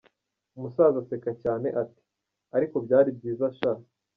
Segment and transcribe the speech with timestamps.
[0.57, 2.01] Umusaza aseka cyane ati
[2.57, 3.71] “Ariko byari byiza sha.